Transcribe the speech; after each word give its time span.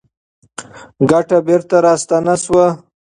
ګټه 1.09 1.37
بېرته 1.47 1.75
راستانه 1.87 2.35
شوه. 2.43 2.67